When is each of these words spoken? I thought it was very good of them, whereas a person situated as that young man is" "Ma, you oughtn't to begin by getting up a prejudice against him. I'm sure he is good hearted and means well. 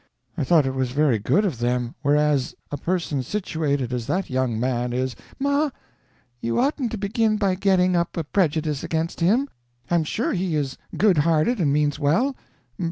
I 0.35 0.43
thought 0.43 0.65
it 0.65 0.73
was 0.73 0.93
very 0.93 1.19
good 1.19 1.45
of 1.45 1.59
them, 1.59 1.93
whereas 2.01 2.55
a 2.71 2.77
person 2.77 3.21
situated 3.21 3.93
as 3.93 4.07
that 4.07 4.31
young 4.31 4.59
man 4.59 4.93
is" 4.93 5.15
"Ma, 5.39 5.69
you 6.41 6.59
oughtn't 6.59 6.89
to 6.93 6.97
begin 6.97 7.37
by 7.37 7.53
getting 7.53 7.95
up 7.95 8.17
a 8.17 8.23
prejudice 8.23 8.83
against 8.83 9.19
him. 9.19 9.47
I'm 9.91 10.03
sure 10.03 10.33
he 10.33 10.55
is 10.55 10.75
good 10.97 11.19
hearted 11.19 11.59
and 11.59 11.71
means 11.71 11.99
well. 11.99 12.35